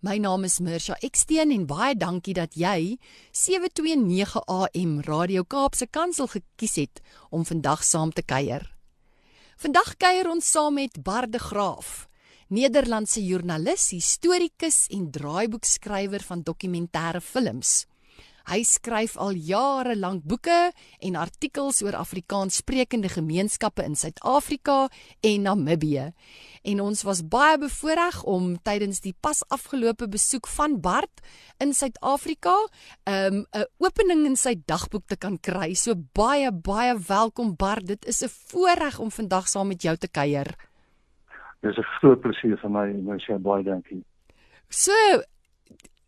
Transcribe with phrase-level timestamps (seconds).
[0.00, 2.94] My naam is Mirsha Eksteen en baie dankie dat jy
[3.36, 8.64] 729 AM Radio Kaapse Kansel gekies het om vandag saam te kuier.
[9.60, 12.08] Vandag kuier ons saam met Barde Graaf,
[12.48, 17.84] Nederlandse joernalis, historikus en draaiboekskrywer van dokumentêre films.
[18.50, 20.72] Hy skryf al jare lank boeke
[21.06, 24.88] en artikels oor Afrikaanssprekende gemeenskappe in Suid-Afrika
[25.22, 26.08] en Namibië.
[26.66, 31.22] En ons was baie bevoorreg om tydens die pas afgelope besoek van Bart
[31.62, 32.56] in Suid-Afrika,
[33.06, 35.74] 'n um, opening in sy dagboek te kan kry.
[35.74, 37.86] So baie baie welkom Bart.
[37.86, 40.56] Dit is 'n voorreg om vandag saam met jou te kuier.
[41.62, 44.04] Dis 'n groot plesier vir my, Marcia, baie dankie.
[44.68, 44.92] So,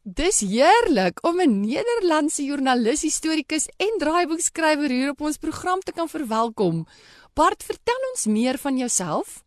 [0.03, 6.09] Dis heerlik om 'n Nederlandse joernalis, historikus en draaiboekskrywer hier op ons program te kan
[6.09, 6.87] verwelkom.
[7.35, 9.45] Bart, vertel ons meer van jouself.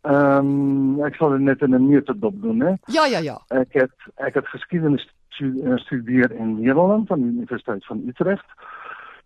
[0.00, 2.72] Ehm, um, ek sal dit net in 'n neutedop doen, hè?
[2.86, 3.40] Ja, ja, ja.
[3.48, 8.48] Ek het ek het geskiedenis gestudeer in Nederland aan die Universiteit van Utrecht.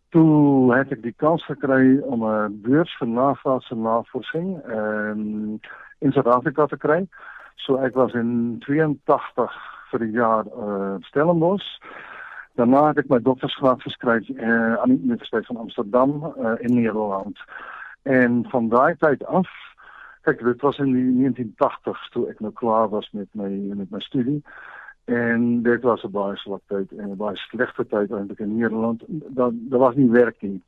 [0.09, 5.61] Toe het ek die kans gekry om 'n beurs vir navorsing en navorsing um,
[5.99, 7.09] in Suid-Afrika te kry.
[7.65, 9.53] So ek was in 82
[9.91, 11.79] vir 'n jaar uh Stellenbosch.
[12.59, 17.39] Daarna het ek my doktorsgraad geskryf uh, aan die Universiteit van Amsterdam uh, in Nederland.
[18.03, 19.49] En van daai tyd af,
[20.27, 24.01] kyk dit was in die 1980s toe ek nou klaar was met my met my
[24.01, 24.43] studie.
[25.05, 29.05] En dit was 'n baie swak en 'n baie slegte tyd eintlik in Nederland.
[29.09, 30.63] Daar daar was nie werk nie.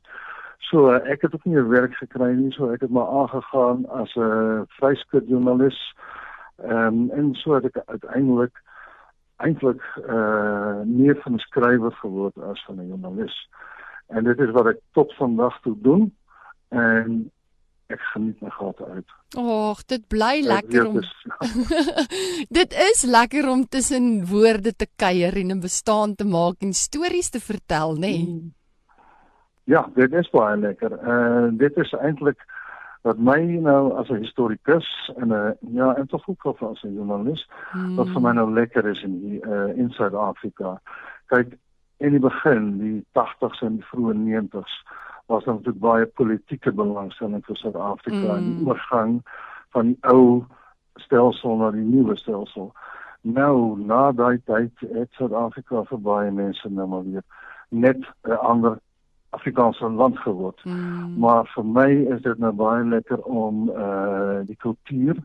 [0.59, 4.67] So ek het ook nie werk gekry nie, so ek het maar aangegaan as 'n.
[6.57, 8.61] Ehm um, en so het ek uiteindelik
[9.41, 13.49] eintlik uh meer van 'n skrywer geword as van 'n joernalis.
[14.07, 16.15] En dit is wat ek tot vandag toe doen
[16.69, 17.31] en
[17.87, 19.09] ek geniet my gate uit.
[19.35, 20.99] Ag, dit bly lekker om
[22.59, 27.29] Dit is lekker om tussen woorde te kuier en 'n bestaan te maak en stories
[27.29, 27.99] te vertel, nê?
[27.99, 28.53] Nee?
[29.63, 30.91] Ja, dit is baie lekker.
[30.91, 32.39] Uh dit is eintlik
[33.01, 37.49] wat my nou as 'n historikus en 'n ja, en tog ook as 'n joernalis
[37.71, 37.95] hmm.
[37.95, 40.81] wat vir my nou lekker is in die uh, in Suid-Afrika.
[41.25, 41.57] Kyk,
[41.97, 44.73] in die begin, die 80s en die vroeë 90s
[45.25, 48.67] was daar natuurlijk baie politieke belangstelling vir Suid-Afrika en die hmm.
[48.67, 49.21] oorgang
[49.69, 50.45] van die ou
[50.95, 52.71] stelsel na die nuwe stelsel.
[53.21, 57.23] Nou, na daai tyd het Suid-Afrika vir baie mense nou maar weer
[57.69, 58.79] net 'n ander
[59.31, 60.63] Afrikaanse land geword.
[60.63, 61.17] Mm.
[61.17, 65.19] Maar vir my is dit nou baie lekker om uh die kultuur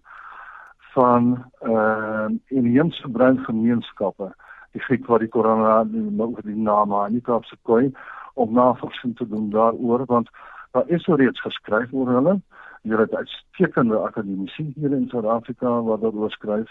[0.94, 1.32] van
[1.66, 4.30] uh inheemse bruin gemeenskappe,
[4.72, 5.80] die Griek wat die korona
[6.18, 7.90] oor die name aan die Kaapse koei
[8.34, 10.30] om navorsing te doen daaroor want
[10.70, 12.40] daar is reeds geskryf oor hulle.
[12.82, 16.70] Hier het uitstekende akademici hier in Suid-Afrika wat daaroor skryf,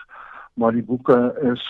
[0.53, 1.63] maar die boeke is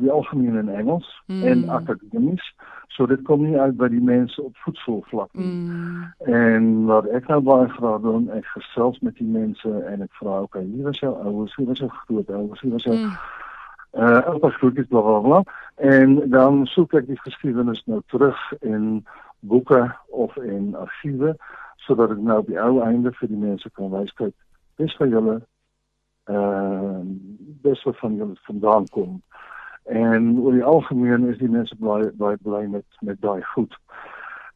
[0.00, 1.42] die algemeen in Engels mm.
[1.42, 2.54] en akademies.
[2.88, 5.46] So dit kom nie uit by die mense op voetsoervlak nie.
[5.46, 6.04] Mm.
[6.32, 10.40] En wat ek nou baie graag doen, ek gesels met die mense en ek vra,
[10.40, 13.12] "Oké, okay, hier is jou ouers, hier is jou groot ouers, hier is jou mm.
[13.96, 15.42] uh oupa grootjies bla bla bla."
[15.76, 19.06] En dan soek ek die geskiedenis nou terug in
[19.40, 21.36] boeke of in argiewe
[21.76, 24.34] sodat ek nou op die ou einde vir die mense kan kyk,
[24.76, 25.40] dis vir julle
[26.26, 27.00] uh
[27.62, 29.22] dis wat van julle vandaan kom.
[29.86, 33.74] En oor die algemeen is die mense baie baie bly met met daai goed.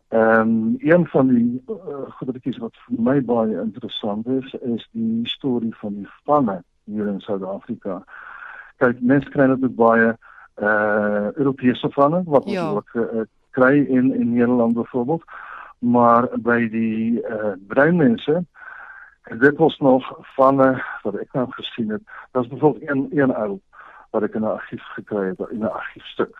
[0.09, 5.75] Ehm um, een van die uh, wat vir my baie interessant is, is die storie
[5.77, 8.03] van die vanne hier in Suid-Afrika.
[8.77, 10.17] Kyk, mense kry natuurlik baie
[10.55, 12.71] eh uh, Europese vanne wat ons ja.
[12.71, 15.23] ook uh, kry in in Nederland byvoorbeeld,
[15.79, 18.45] maar by die eh uh, bruin mense
[19.39, 22.03] dit was nog vanne wat ek nou gesien het.
[22.31, 23.61] Daar's byvoorbeeld een een ou
[24.11, 26.35] wat ek in 'n argief gekry het in 'n argiefstuk.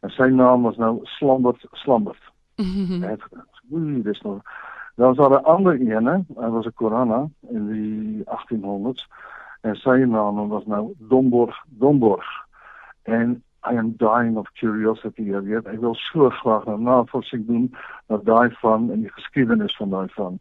[0.00, 2.22] En sy naam was nou Slambert Slambert.
[3.00, 3.20] Net
[3.70, 4.40] ooh, dis nou.
[4.96, 9.08] Daar was 'n ander ene, hy was 'n Korana in die 1800s
[9.60, 12.26] en sy naam was nou Domborg Domborg.
[13.02, 15.42] En I am dying of curiosity hier.
[15.42, 17.66] Ja, ek wil so graag nou navorsing doen
[18.08, 20.38] na daai van en die geskiedenis van daai van.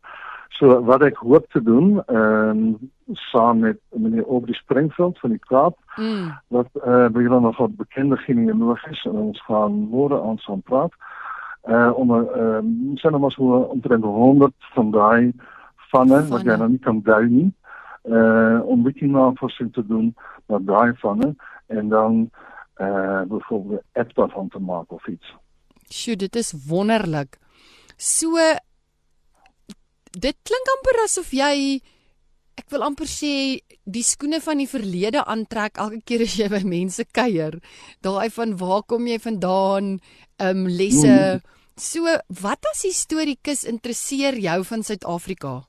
[0.58, 2.92] So wat ek hoop te doen, ehm um,
[3.32, 6.34] saam met meneer Aubrey Springfield van die Kaap, mm.
[6.48, 10.38] wat eh uh, by julle nog wat bekende genealoog is en ons gaan môre aan
[10.38, 10.94] saam praat,
[11.64, 12.62] uh om 'n uh,
[12.96, 15.34] sien nou maar so omtrent 100 van daai
[15.92, 17.50] vanne wat jy nou nie kan dui nie.
[18.04, 20.16] Uh om bietjie navorsing te doen
[20.46, 21.36] met daai vanne
[21.68, 22.30] en dan
[22.82, 25.36] uh byvoorbeeld app daarvan te maak of iets.
[25.90, 27.38] Sjoe, dit is wonderlik.
[27.98, 28.38] So
[30.18, 31.82] dit klink amper asof jy
[32.60, 36.62] ek wil amper sê die skoene van die verlede aantrek elke keer as jy by
[36.68, 37.60] mense kuier.
[38.04, 39.98] Daai van waar kom jy vandaan?
[40.40, 41.40] Ehm um, lesse.
[41.80, 42.12] So,
[42.44, 45.62] wat as historikus interesseer jou van Suid-Afrika?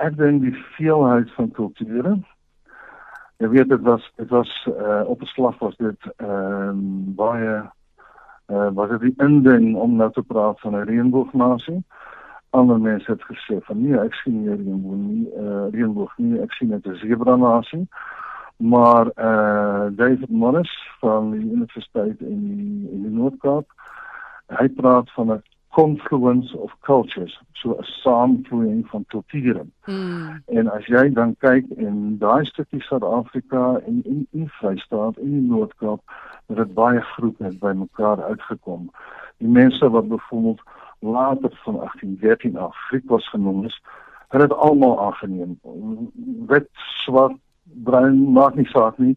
[0.00, 2.14] Ek dink die veelheid van kulture.
[3.42, 7.54] Jy weet dit was dit was uh, op 'n slag was dit ehm um, baie
[8.48, 11.82] uh, was dit die inding om nou te praat van 'n reënboognasie.
[12.50, 16.52] Ander mense het gesê van nee, ek sien nie reënboog nie, uh, reënboog nie, ek
[16.56, 16.72] sien
[17.02, 17.86] zebra nasie.
[18.58, 23.66] Maar eh uh, David Morris van die Universiteit in die, in die Noord-Kaap,
[24.46, 29.66] hy praat van 'n confluence of cultures, so 'n saamvloeiing van kulture.
[29.84, 30.42] Mm.
[30.46, 35.48] En as jy dan kyk in daai stukkie Suid-Afrika en in die Vrystaat en die
[35.50, 36.00] Noord-Kaap,
[36.46, 38.90] het dit baie groepe het bymekaar uitgekom.
[39.36, 40.60] Die mense wat byvoorbeeld
[41.00, 43.82] later van 1813 af Griek was genoem is,
[44.28, 45.60] het dit almal aangeneem.
[46.46, 49.16] Wit, swart, bruin, maak nie saak nie.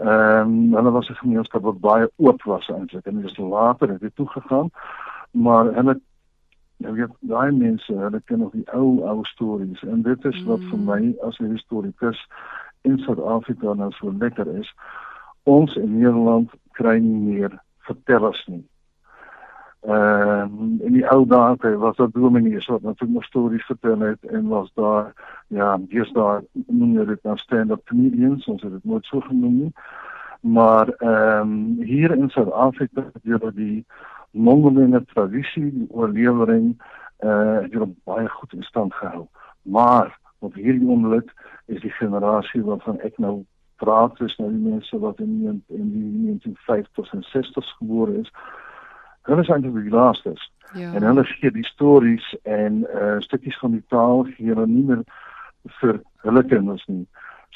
[0.00, 3.88] Ehm um, hulle was 'n gemeenskap wat baie oop was eintlik en dit is later
[3.88, 4.70] het dit toegegaan
[5.30, 6.00] maar hulle
[6.76, 10.62] nou weet daai mense hulle ken nog die ou ou stories en dit is wat
[10.70, 12.26] vir my as 'n historikus
[12.80, 14.74] in Suid-Afrika nou so lekker is
[15.42, 18.64] ons in Nederland kry nie meer vertellers nie
[19.80, 24.24] ehm um, in die ou dae was daar dominees wat natuurlik nog stories vertel het
[24.24, 25.12] en was daar
[25.46, 29.56] ja dis daar noem jy dit nou stand-up comedians ons het dit nooit so genoem
[29.58, 29.72] nie
[30.40, 33.84] maar ehm um, hier in Suid-Afrika jy die
[34.30, 36.74] mondelinge tradisie die oorlewering
[37.24, 39.26] uh het baie goed in stand gehou.
[39.62, 41.32] Maar op hierdie oomblik
[41.66, 43.44] is die generasie waarvan ek nou
[43.76, 48.32] praat, dis nou die mense wat in in die 1950s en 60s gebore is.
[49.30, 50.50] Hulle is eintlik die laastes.
[50.74, 50.92] Ja.
[50.94, 55.04] En hulle gee die stories en uh stukkies van die taal gee hulle nie meer
[55.80, 57.06] vir hulle kinders nie.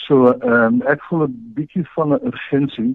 [0.06, 2.94] So ehm um, ek voel 'n bietjie van 'n urgensie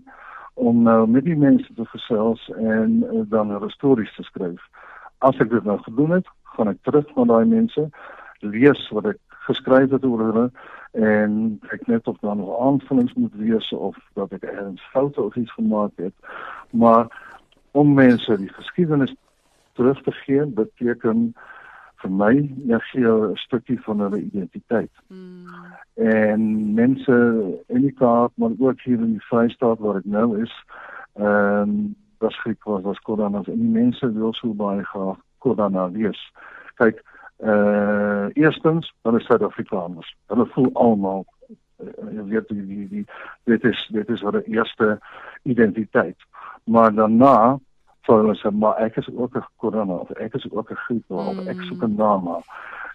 [0.54, 4.62] om nou met die mense te gesels en uh, dan 'n stories te skryf.
[5.18, 7.90] As ek dit nou gedoen het, gaan ek terug na daai mense,
[8.40, 10.52] lees wat ek geskryf het oor hulle
[10.92, 15.36] en ek net of dan nog aanvullings moet wees of dat ek ergens foute of
[15.36, 16.14] iets gemaak het.
[16.72, 17.08] Maar
[17.72, 19.16] om mense die geskiedenis
[19.74, 21.34] terug te gee, beteken
[22.02, 22.34] vir my
[22.68, 24.92] ja gee 'n stukkie van hulle identiteit.
[25.08, 25.46] Mm.
[25.94, 27.16] En mense
[27.68, 30.54] in die Kaap, maar ook hier in die Vrystaat waar ek nou is,
[31.16, 35.88] ehm um, was Griek was was Koranas en die mense wil so baie graag Korana
[35.88, 36.32] lees.
[36.76, 37.04] Kyk,
[37.38, 40.16] eh uh, eerstens, hulle is Suid-Afrikaners.
[40.28, 41.26] Hulle voel almal
[41.80, 43.06] jy weet die, die die
[43.44, 45.00] dit is dit is hulle eerste
[45.44, 46.18] identiteit.
[46.64, 47.60] Maar daarna
[48.08, 51.12] sou hulle sê maar ek is ook 'n korona of ek is ook 'n griep
[51.12, 51.48] of mm.
[51.48, 52.44] ek soek 'n naam.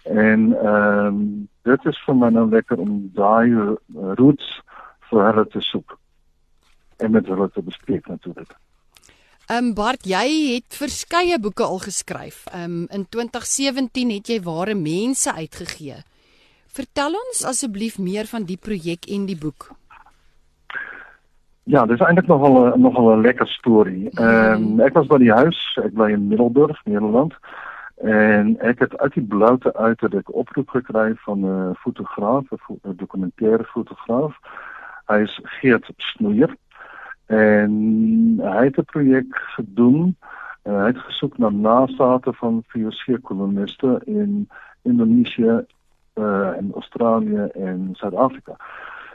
[0.03, 3.75] En ehm um, dit is vir my nou lekker om daai
[4.19, 4.61] roots
[5.09, 5.97] vir hulle te soek
[6.97, 8.55] en met hulle te bespreek natuurlik.
[9.45, 12.45] Ehm um, Bart, jy het verskeie boeke al geskryf.
[12.51, 16.01] Ehm um, in 2017 het jy Ware Mense uitgegee.
[16.75, 19.69] Vertel ons asseblief meer van die projek en die boek.
[21.63, 24.09] Ja, dit is eintlik nogal 'n nogal 'n lekker storie.
[24.09, 27.33] Ehm um, ek was by die huis, ek bly in Middelburg, Nederland.
[28.03, 32.95] En ek het uit die bloute uit het ek oproep gekry van 'n fotograaf, 'n
[32.95, 34.35] dokumentêre fotograaf.
[35.07, 36.55] Hy is Geert Snoeier.
[37.27, 37.71] En
[38.41, 40.17] hy het 'n projek gedoen.
[40.63, 44.49] Uh, hy het gesoek na nasate van VOC koloniste in
[44.81, 45.65] Indonesië,
[46.19, 48.55] uh, in Australië en Suid-Afrika.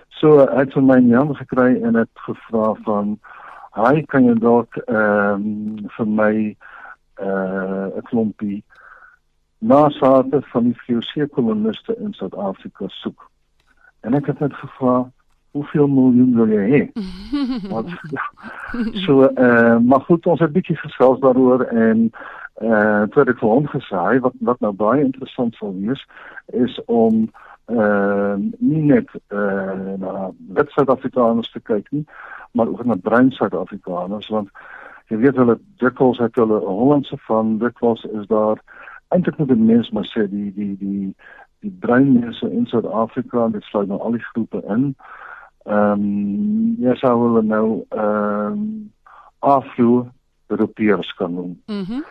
[0.09, 3.19] So hy het van my naam gekry en het gevra van
[3.79, 6.35] hy kan jy dalk ehm um, vir my
[7.21, 8.65] uh 'n klompie
[9.61, 13.31] nasate van die VOC koloniste in Suid-Afrika soek.
[14.01, 15.11] En ek het net gevra
[15.51, 16.83] hoeveel miljoen wil jy hê?
[17.73, 18.25] Want ja.
[19.05, 22.11] So eh uh, maar goed ons het bietjie gesels daaroor en
[22.61, 26.03] uh, toe het ek vir hom gesê wat wat nou baie interessant sou wees
[26.65, 27.29] is om
[27.71, 32.05] uh nie net uh na wit Suid-Afrikaners te kyk nie,
[32.53, 34.51] maar ook na bruin Suid-Afrikaners want
[35.11, 38.63] jy weet hulle dikwels het hulle Hollandse van dikwels is daar
[39.15, 41.15] eintlik net 'n mens maar sê die die die
[41.61, 44.95] die bruin mense in Suid-Afrika dit sluit nou al die groepe in.
[45.65, 48.93] Ehm um, ja sou hulle nou ehm um,
[49.39, 50.07] afvloer
[50.47, 51.63] Europeërs kan noem.
[51.67, 52.03] Mhm.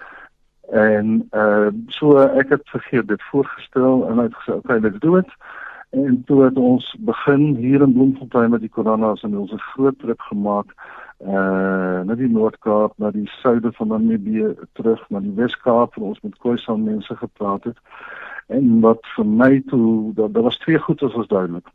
[0.72, 5.30] En uh so ek het vergeet dit voorgestel en uitgesê okay, let's do it.
[5.90, 10.00] En toe het ons begin hier in Bloemfontein met die koronas en ons 'n groot
[10.00, 10.74] trip gemaak
[11.20, 16.22] uh na die Noord-Kaap, na die suide van Namibië terug na die Wes-Kaap waar ons
[16.22, 17.78] met Khoisan mense gepraat het.
[18.48, 21.68] En wat vir my toe daar was twee goed wat was duidelik.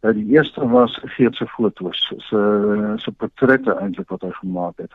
[0.00, 4.92] Uh, die eerste was Geert se foto's, se se portrette eintlik wat hy gemaak het.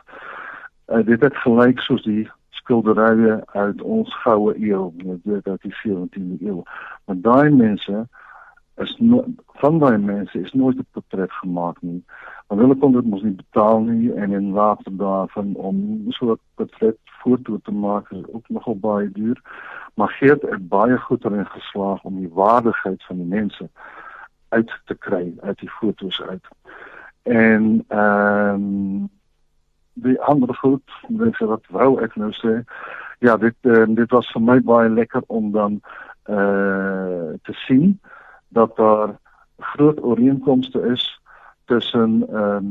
[0.86, 2.30] Uh, dit het gelyk soos die
[2.60, 4.92] skilderye uit ons goue eeu,
[5.24, 6.62] dit uit die 17de eeu.
[7.06, 8.06] Maar daai mense
[8.78, 8.94] is
[9.60, 12.04] van daai mense is nooit 'n portret gemaak nie.
[12.46, 14.92] Want hulle kon dit mos nie betaal nie en in later
[15.54, 19.42] om so 'n portret foto te maak is ook nogal baie duur.
[19.94, 23.68] Maar Geert het baie goed erin geslaag om die waardigheid van die mense
[24.48, 26.46] uit te kry uit die fotos uit.
[27.22, 29.06] En ehm
[30.04, 32.60] die ander goed, mense wat wou ek nou sê,
[33.24, 35.80] ja, dit uh, dit was vir my baie lekker om dan
[36.28, 38.00] eh te sien
[38.48, 39.16] dat daar
[39.58, 41.20] groot ooreenkomste is
[41.64, 42.66] tussen ehm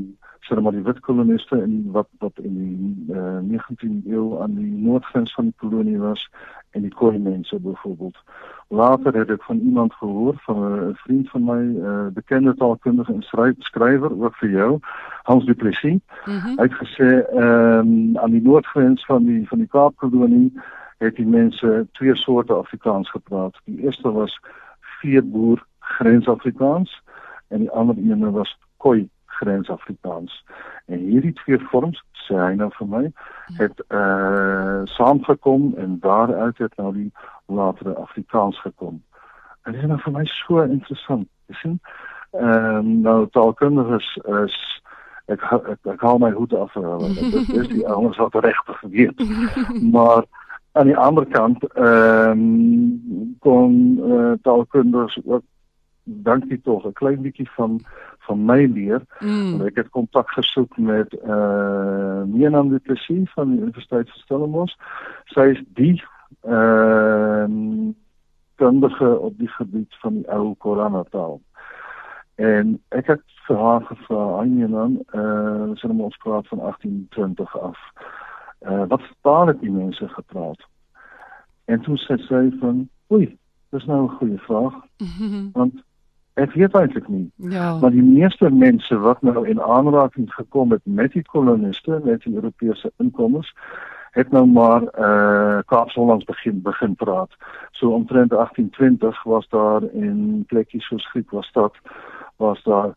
[0.47, 4.71] sê maar die wit koloniste en wat wat in die uh, 19de eeu aan die
[4.71, 6.29] noordgrens van die kolonie was
[6.71, 8.17] en die Khoi mense byvoorbeeld.
[8.67, 13.53] Later het ek van iemand gehoor van 'n vriend van 'n uh, bekende taalkundige en
[13.59, 14.79] skrywer ook vir jou,
[15.23, 15.99] Hans Du Plessis.
[16.25, 16.71] Mm -hmm.
[16.81, 20.51] Gesê ehm um, aan die noordgrens van die van die Kaapkolonie
[20.97, 23.55] het die mense twee soorte Afrikaans gepraat.
[23.65, 24.39] Die eerste was
[24.79, 27.01] veeboer grensafrikaans
[27.47, 28.57] en die ander een was
[29.37, 30.43] Khoi grensafrikaans.
[30.85, 33.03] En hierdie twee vorms, sê hy nou vir my,
[33.59, 37.11] het eh uh, saamgekom en daaruit het nou die
[37.45, 39.01] latere Afrikaans gekom.
[39.63, 41.27] En dit is nou vir my so interessant.
[41.47, 41.79] Jy sien,
[42.31, 44.09] ehm um, nou taalkundiges
[44.43, 44.57] is
[45.27, 47.13] ek ek, ek hou my hoed af vir hulle.
[47.13, 49.23] Dit is die ouens wat regtig weet.
[49.95, 50.25] Maar
[50.71, 55.43] aan die ander kant ehm um, kon uh, taalkundiges ook
[56.07, 57.79] dankie tog 'n klein bietjie van
[58.27, 59.01] van my leer.
[59.19, 59.61] Mm.
[59.69, 64.75] Ek het kontak gesoek met eh uh, de Plessis van die Universiteit van Stellenbosch.
[65.33, 66.03] Sy is die
[66.41, 67.93] ehm uh,
[68.57, 71.41] kundige op die gebied van die ou Korana taal.
[72.35, 77.59] En ek het vir haar gevra, "Meenam, eh uh, ons het ons praat van 1820
[77.59, 77.79] af.
[78.59, 80.61] Eh uh, wat taal het die mense gepraat?"
[81.65, 83.37] En toe sê sy van, "Oei,
[83.69, 84.73] dis nou 'n goeie vraag."
[85.59, 85.83] Want
[86.37, 87.31] Ek weet eintlik nie.
[87.49, 87.77] Ja.
[87.81, 92.35] Maar die meeste mense wat nou in aanraking gekom het met die koloniste, met die
[92.35, 93.49] Europese inkomers,
[94.17, 97.31] het nou maar eh uh, Kaapshollands begin begin praat.
[97.71, 101.73] So omtrent 1820 was daar in plekkies soos Griek was dat
[102.35, 102.93] was daar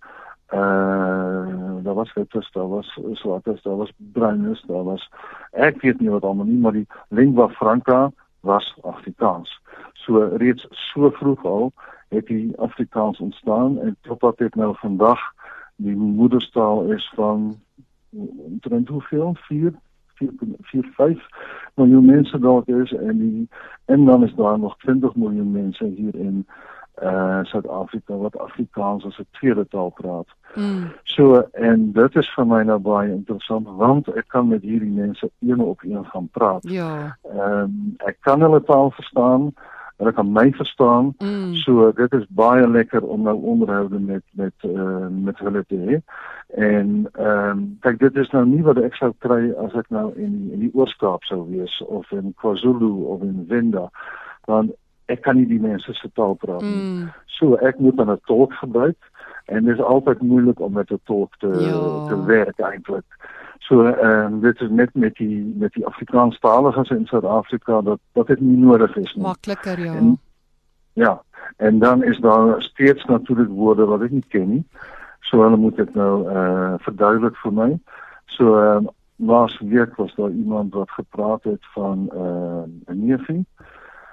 [0.47, 5.11] eh uh, daar was dit daar was swart daar was bruinus daar was
[5.51, 9.61] ek weet nie wat almal nie maar die lingua franca was Afrikaans.
[9.93, 11.73] So reeds so vroeg al
[12.11, 15.21] het die Afrikaans ontstaan en totdat dit nou vandag
[15.77, 17.61] die moedertaal is van
[18.11, 19.73] omtrent hoeveel 4
[20.61, 21.27] 4 5
[21.75, 23.49] miljoen mense dalk is en die
[23.85, 26.47] en dan is daar nog 20 miljoen mense hier in
[27.03, 30.27] uh Suid-Afrika wat Afrikaans as 'n tweede taal praat.
[30.55, 30.93] Mm.
[31.03, 35.31] So en dit is vir my nou baie interessant want ek kan met hierdie mense
[35.41, 36.69] een op een gaan praat.
[36.71, 37.17] Ja.
[37.23, 39.53] Ehm um, ek kan hulle taal verstaan
[40.01, 41.15] hulle kan my verstaan.
[41.19, 41.55] Mm.
[41.61, 46.01] So dit is baie lekker om nou onderhoude met met uh, met hulle te hê.
[46.57, 50.09] En ehm um, kyk dit is nou nie wat ek sou kry as ek nou
[50.17, 53.91] in in die Oos-Kaap sou wees of in KwaZulu of in Venda.
[54.49, 54.73] Want
[55.13, 56.81] ek kan nie die mense se taal praat nie.
[56.81, 57.13] Mm.
[57.37, 58.99] So ek moet dan 'n tolk gebruik
[59.47, 62.09] en dit is altyd moeilik om met 'n tolk te ja.
[62.09, 63.09] te werk eintlik.
[63.67, 68.27] So ehm um, dit is net met die met die Afrikaanstaliges in Suid-Afrika dat dat
[68.27, 69.25] dit nie nodig is nie.
[69.25, 69.95] Makliker ja.
[69.95, 70.19] En,
[70.93, 71.23] ja.
[71.57, 74.65] En dan is daar steeds natuurlik woorde wat ek nie ken nie.
[75.21, 77.71] So hulle moet dit nou eh uh, verduidelik vir my.
[78.27, 78.91] So ehm um,
[79.21, 83.47] laas week was daar iemand wat gepraat het van eh uh, 'n neefie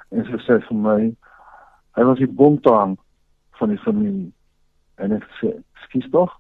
[0.10, 1.16] en sy sê vir my
[1.98, 2.98] hy was die bontaan
[3.60, 4.32] van die familie
[4.96, 5.52] en ek sê
[5.86, 6.34] skiet tog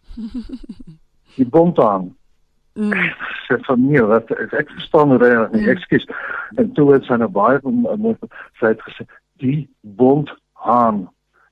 [1.40, 2.16] die bontaan
[2.78, 3.12] Mm.
[3.48, 5.66] Sy van nie wat ek verstaan reg nie.
[5.66, 5.70] Mm.
[5.76, 6.08] Ekskuus.
[6.62, 7.60] En toe het sy nou baie
[8.60, 9.08] sy het gesê
[9.42, 11.08] die bond haan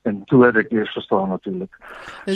[0.06, 1.78] en toe het ek eers verstaan natuurlik.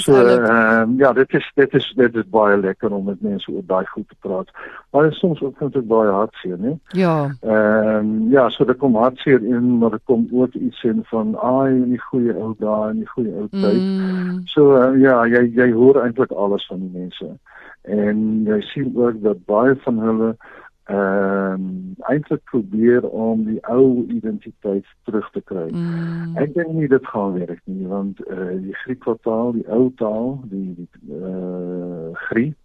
[0.02, 3.52] So ehm um, ja, dit is dit is dit is baie lekker om met mense
[3.52, 4.50] oor daai goed te praat.
[4.92, 6.74] Maar dit is soms ook net baie hartseer, né?
[6.98, 7.30] Ja.
[7.42, 11.38] Ehm um, ja, so daar kom hartseer in, maar daar kom ook iets in van
[11.38, 13.82] ai, in die goeie ou dae, in die goeie ou tyd.
[13.82, 14.42] Mm.
[14.46, 17.38] So uh, ja, jy jy hoor eintlik alles van die mense
[17.82, 20.36] en jy sien ook dat baie van hulle
[20.90, 25.68] ehm um, eintlik probeer om die ou identiteit terug te kry.
[25.70, 26.38] Mm.
[26.42, 29.92] Ek dink nie dit gaan werk nie want eh uh, die Griekse taal, die ou
[30.02, 32.58] taal, die die eh uh, Griek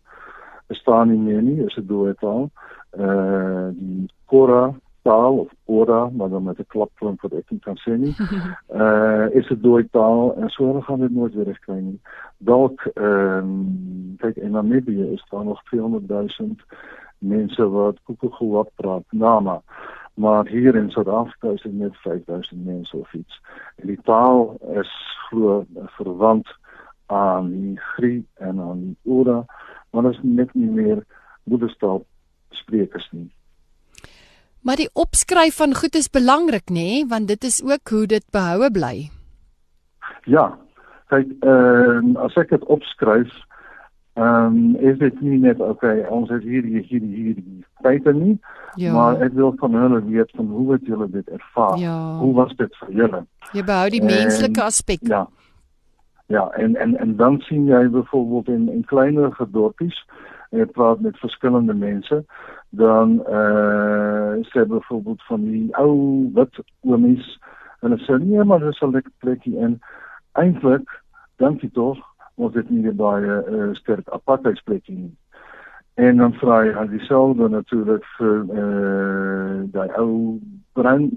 [0.73, 2.49] bestaan nie meer nie, is 'n dooie taal.
[2.97, 4.73] Eh uh, die Kora
[5.05, 8.15] taal of ora, maar dan met 'n klapklank wat ek nie kan sê nie.
[8.83, 12.01] Uh is 'n dooie taal en so gaan dit nooit weer regkry nie.
[12.39, 14.04] Dalk ehm um,
[14.55, 16.09] Namibië is daar nog 200
[16.39, 16.57] 000
[17.19, 19.63] mense wat Kukuguwa praat, Nama.
[20.15, 23.41] Maar hier in Suid-Afrika is dit net 5000 mense of iets.
[23.77, 24.91] En die taal is
[25.29, 25.65] glo
[25.97, 26.49] verwant
[27.07, 29.45] aan die Griek en aan die Ora,
[29.91, 31.05] maar dit is net nie meer
[31.45, 32.05] moederstaal
[32.51, 33.33] sprekers nie.
[34.65, 37.07] Maar die opskryf van goed is belangrik nê, nee?
[37.09, 39.11] want dit is ook hoe dit behoue bly.
[40.25, 40.47] Ja.
[41.13, 43.35] Kyk, ehm uh, as ek dit opskryf,
[44.15, 47.37] um, is dit nie net okay, ons het hier hier hier hier
[47.83, 48.39] feite nie,
[48.81, 48.93] ja.
[48.93, 51.79] maar ek wil van hulle weet van hoe het julle dit ervaar?
[51.79, 51.97] Ja.
[52.19, 53.25] Hoe was dit vir julle?
[53.53, 55.03] Jy behou die menslike aspek.
[55.09, 55.27] Ja.
[56.33, 59.99] Ja, en en en dan sien jy byvoorbeeld in in kleiner dorpies
[60.51, 62.25] en jy praat met verskillende mense,
[62.71, 67.27] dan eh uh, sê byvoorbeeld van die ou wit oomies
[67.81, 69.81] en hulle sê nee maar dis 'n lekker plekkie en
[70.33, 70.89] eintlik
[71.37, 71.99] dink jy tog
[72.35, 75.13] ons het nie baie uh, sterk apartheidsplekie nie.
[75.95, 80.41] En dan vra jy al dieselfde natuurlik vir eh uh, daai ou
[80.75, 81.11] bruin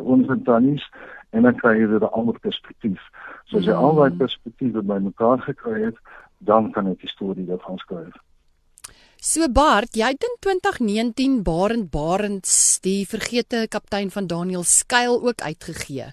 [0.00, 0.84] onvertanis
[1.30, 3.00] en dan kry jy 'n ander perspektief.
[3.44, 5.96] So as jy al daai perspektiewe bymekaar gekry het,
[6.38, 8.14] dan kan ek die storie daarvan skryf.
[9.16, 15.40] So Bart, jy het in 2019 Barend Barends die vergete kaptein van Daniel Skuil ook
[15.40, 16.12] uitgegee.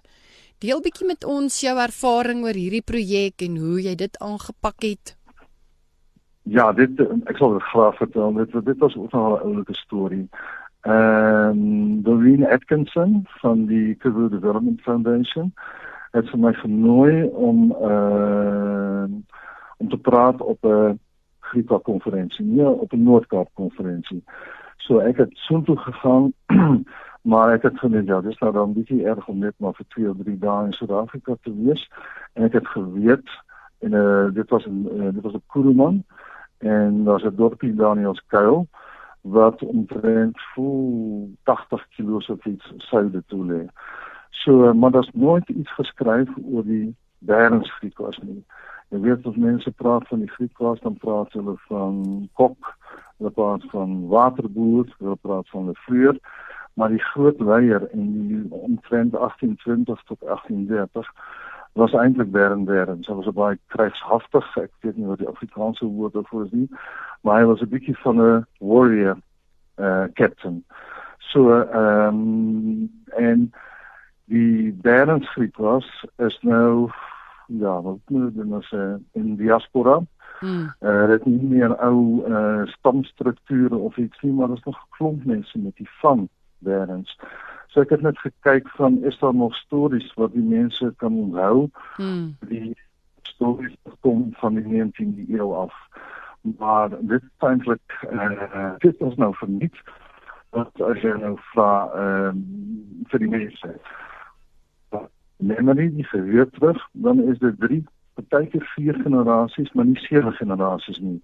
[0.61, 5.15] Deel bietjie met ons jou ervaring oor hierdie projek en hoe jy dit aangepak het.
[6.45, 8.35] Ja, dit ek sal dit graag vertel.
[8.37, 10.27] Dit dit was ook 'n oulike storie.
[10.85, 15.53] Ehm Doreen Atkinson van die Karoo Development Foundation
[16.11, 19.17] het vir my genooi om ehm
[19.77, 20.99] om te praat op 'n
[21.39, 24.23] Griekwa konferensie, op 'n Noord-Kaap konferensie.
[24.77, 26.33] So ek het soontoe gegaan,
[27.21, 30.09] maar ek het gedink ja, dis nou dan bietjie erg om net maar vir 2
[30.09, 31.87] of 3 dae in Suid-Afrika te wees
[32.33, 33.29] en ek het geweet
[33.85, 36.03] en uh, dit was 'n uh, dit was 'n Kuruman
[36.57, 38.67] en daar's 'n dorpie Daniels Kuil
[39.21, 43.65] wat omtrent vol 80 km of iets suide toe lê.
[44.29, 48.43] So maar daar's nooit iets geskryf oor die Berensgriekwas nie.
[48.89, 52.77] Jy weet as mense praat van die Griekwas dan praat hulle van kok,
[53.17, 56.17] hulle praat van waterboer, hulle praat van 'n vleuer,
[56.73, 61.11] maar die groot leier in die omtrent 1820 tot 1830
[61.73, 63.03] was eintlik Bern Bern.
[63.07, 66.69] Hy was baie krygshaftig, ek weet nie wat die Afrikaanse woord daarvoor is nie,
[67.21, 69.17] maar hy was 'n bietjie van 'n warrior
[69.79, 70.63] uh captain.
[71.31, 73.53] So ehm um, en
[74.25, 76.91] die Berensgriek was is nou
[77.45, 80.01] ja, wat moet dit nou sê in diaspora.
[80.39, 80.73] Hmm.
[80.79, 85.59] Uh, dit nie meer ou uh, stamstrukture of iets nie, maar daar's nog klomp mense
[85.59, 86.29] met die van
[86.65, 87.15] Berens.
[87.71, 91.69] So ek het net gekyk van is daar nog stories wat die mense kan onthou?
[91.95, 92.35] Hmm.
[92.49, 92.75] Die
[93.21, 95.73] stories kom van die 19de eeu af.
[96.57, 99.77] Maar dit is eintlik uh, dit is nou verniet
[100.51, 103.75] wat as jy nou vra ehm uh, vir die mense
[105.41, 110.99] memory die geheue terug, dan is dit drie, partykeer vier generasies, maar nie sewe generasies
[110.99, 111.19] nie.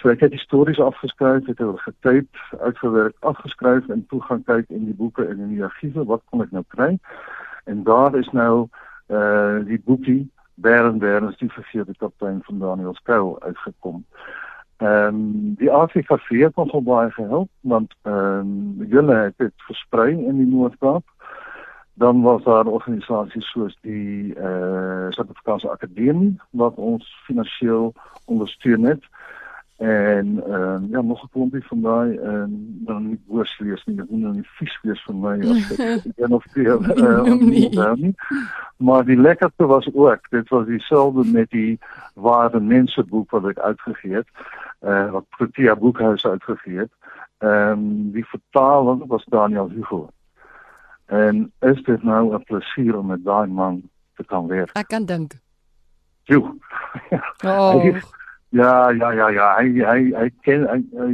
[0.00, 4.84] So ek het die stories afgeskryf, het hulle getyp, uitgewerk, afgeskryf en toe gaan in
[4.84, 6.94] die boeke en in die argiewe, wat kon ek nou kry?
[7.68, 8.68] En daar is nou
[9.12, 14.04] uh die boekie Bern is die vergeete kaptein van Daniel Skuil uitgekom.
[14.80, 15.14] Ehm
[15.60, 21.04] die AFKV het nogal baie gehelp want ehm um, het dit versprei in die Noord-Kaap
[21.94, 25.68] dan was daar organisasies soos die eh uh, Suid-Afrikaanse
[26.50, 27.92] wat ons finansiëel
[28.24, 29.04] ondersteun het
[29.80, 33.96] en ehm uh, ja nog 'n klompie van daai en dan nie woors lees nie,
[33.96, 37.92] dit moet nou nie vies wees vir my as ek een of twee eh uh,
[37.94, 38.14] nie.
[38.76, 41.78] Maar die lekkerste was ook, dit was dieselfde met die
[42.14, 44.28] ware mense boek wat ek uitgegee het,
[44.80, 46.92] eh uh, wat Protea Boekhuis uitgegee het.
[47.38, 50.08] Ehm um, die vertaling was Daniel Hugo.
[51.06, 53.82] En is dit nou 'n plesier om met daai man
[54.14, 54.70] te kan werk?
[54.72, 55.32] Ek kan dink.
[56.22, 56.56] Jo.
[57.44, 57.96] oh.
[58.50, 59.48] Ja, ja, ja, ja.
[59.60, 61.10] Hy hy hy ken hy, hy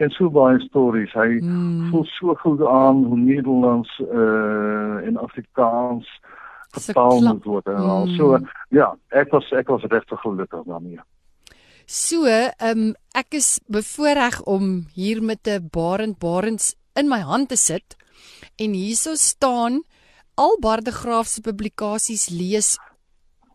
[0.00, 1.12] ken so baie stories.
[1.14, 1.90] Hy hmm.
[1.90, 6.08] voel so goed aan hoe Nederlands uh en Afrikaans
[6.74, 8.08] vertaal moet word en al.
[8.08, 8.16] Hmm.
[8.16, 8.38] So
[8.74, 11.02] ja, ek was ek was regtig gelukkig daarmee.
[11.86, 17.48] So, ehm um, ek is bevoorreg om hier met 'n Barend Barends in my hand
[17.48, 17.96] te sit
[18.56, 19.82] en hierso staan
[20.34, 22.78] al Bardegraaf se publikasies lees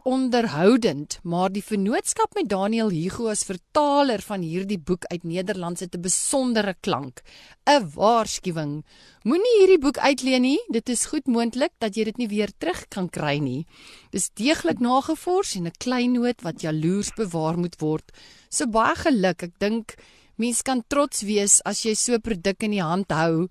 [0.07, 5.95] onderhoudend, maar die vennootskap met Daniel Hugo as vertaler van hierdie boek uit Nederlands het
[5.95, 7.21] 'n besondere klank.
[7.65, 8.85] 'n Waarskuwing.
[9.23, 10.59] Moenie hierdie boek uitleen nie.
[10.69, 13.65] Dit is goed moontlik dat jy dit nie weer terug kan kry nie.
[14.11, 18.11] Dis deeglik nagevors en 'n klein noot wat jaloers bewaar moet word.
[18.49, 19.43] So baie geluk.
[19.43, 19.95] Ek dink
[20.35, 23.49] mens kan trots wees as jy so produk in die hand hou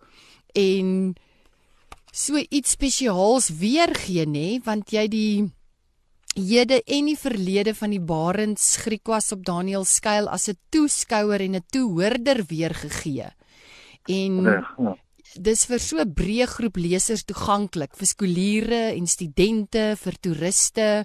[0.54, 1.14] en
[2.12, 5.50] so iets spesiaals weergee nê, want jy die
[6.38, 11.56] hede en die verlede van die Barends Griekwas op Daniel skuil as 'n toeskouer en
[11.56, 13.28] 'n toehoorder weergegee.
[14.06, 14.96] En Reg, ja.
[15.34, 21.04] dis vir so 'n breë groep lesers toeganklik vir skooliere en studente, vir toeriste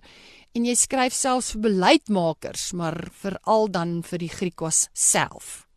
[0.54, 5.68] en jy skryf selfs vir beleidsmakers, maar veral dan vir die Griekwas self.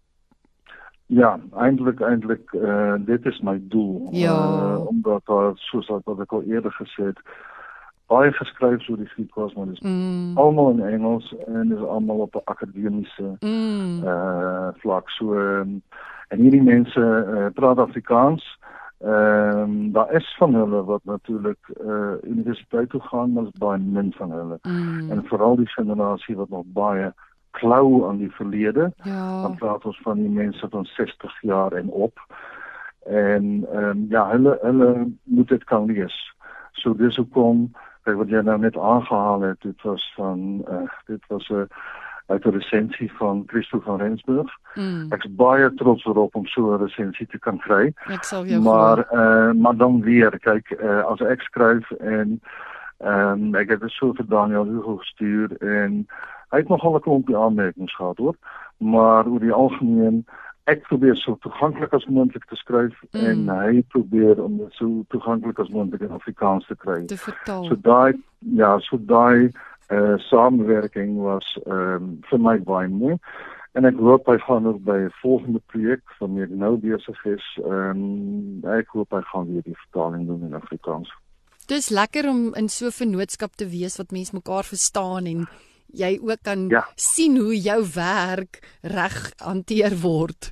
[1.07, 4.09] Ja, eintlik eintlik uh, eh, dit is my doel.
[4.13, 4.35] Ja.
[4.35, 7.21] Uh, omdat daar soos wat ek al eerder gesê het,
[8.07, 10.39] baie geskryf so die Griekwas maar dis mm.
[10.39, 14.03] almal in Engels en is almal op 'n akademiese mm.
[14.05, 15.83] uh vlak so um,
[16.29, 18.45] en hierdie mense uh, praat Afrikaans.
[18.99, 23.79] Ehm um, daar is van hulle wat natuurlik uh universiteit toe gaan, maar is baie
[23.79, 24.59] min van hulle.
[24.63, 25.11] Mm.
[25.11, 27.13] En veral die generasie wat nog baie
[27.51, 28.93] klou aan die verlede.
[29.03, 29.43] Ja.
[29.43, 32.19] Dan praat ons van die mense van 60 jaar en op.
[33.05, 36.35] En ehm um, ja, hulle hulle moet dit kan lees.
[36.73, 37.71] So dis hoekom
[38.07, 41.67] kyk wat jy nou net aangehaal het dit was van uh, dit was 'n uh,
[42.27, 44.51] uit 'n resensie van Christo van Rensburg.
[44.75, 45.07] Mm.
[45.09, 47.93] Ek is baie trots daarop om so 'n resensie te kan kry.
[48.63, 52.41] Maar eh uh, maar dan weer kyk uh, as ek skryf en
[52.99, 56.07] ehm um, ek het dit so vir Daniel Hugo gestuur en
[56.51, 58.37] hy het nogal 'n klompie aanmerkings gehad hoor.
[58.77, 60.27] Maar oor die algemeen
[60.67, 63.27] ek probeer so toeganklik as moontlik te skryf mm.
[63.31, 67.05] en hy probeer om dit so toeganklik as moontlik in Afrikaans te kry.
[67.07, 67.69] Te vertaal.
[67.71, 68.19] So daai
[68.59, 69.51] ja, so daai
[69.87, 73.15] eh uh, samewerking was ehm um, vir my baie mooi.
[73.79, 77.47] En ek hoop hy gaan ook by 'n volgende projek van meer nou besig is.
[77.63, 81.13] Ehm um, ek hoop hy gaan weer die vertaling doen in Afrikaans.
[81.67, 85.47] Dis lekker om in so 'n vennootskap te wees wat mense mekaar verstaan en
[85.87, 86.85] jy ook kan ja.
[86.95, 90.51] sien hoe jou werk reg hanteer word.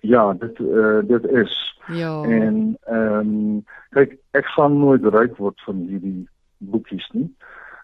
[0.00, 1.56] Ja, dit uh, dit is.
[1.86, 2.22] Ja.
[2.22, 7.28] En ehm um, kyk, ek gaan nooit ryk word van hierdie boekies nie.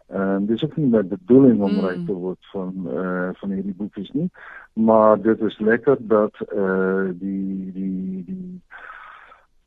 [0.08, 1.84] Ehm um, dis ook nie die bedoeling om mm.
[1.84, 4.30] ryk te word van eh uh, van hierdie boekies nie,
[4.72, 8.60] maar dit is lekker dat eh uh, die die die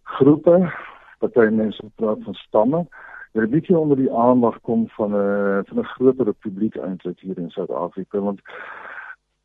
[0.04, 0.71] groepe
[1.19, 2.86] party mense praat van stamme
[3.31, 7.37] jy 'n bietjie onder die aandag kom van 'n van 'n groter publiek eintlik hier
[7.37, 8.41] in Suid-Afrika want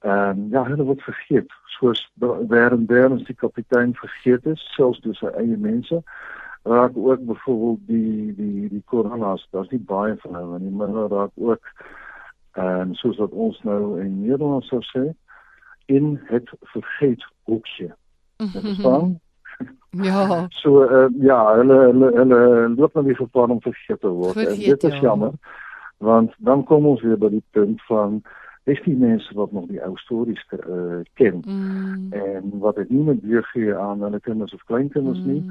[0.01, 2.11] ehm um, ja, hulle word vergeet soos
[2.49, 6.03] waarin daarens die kapitein vergeet is selfs deur sy eie mense
[6.63, 11.09] raak ook byvoorbeeld die die die koronas daar's nie baie van hulle nie maar hulle
[11.09, 11.65] raak ook
[12.53, 15.05] ehm um, soos wat ons nou in Nederland sou sê
[15.87, 17.95] in het vergeet hoekje.
[18.37, 19.21] Mm -hmm.
[20.03, 20.47] Ja.
[20.51, 22.41] So uh, ja, hulle hulle hulle
[22.77, 24.33] loop nou weer gevaar om vergeet te word.
[24.33, 25.01] Vergeet, en dit is ja.
[25.01, 25.33] jammer.
[25.99, 28.23] Want dan kom ons weer by die punt van
[28.65, 32.13] is die mense wat nog die ou stories uh, ken mm.
[32.17, 35.33] en wat dit nie meer gee aan hulle kinders of kleinkinders mm.
[35.33, 35.43] nie.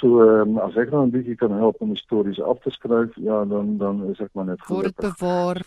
[0.00, 3.12] So um, as ek nou 'n bietjie kan help om die stories af te skryf,
[3.20, 4.96] ja, dan dan is ek maar net gelukkig.
[4.96, 5.60] Word bewaar.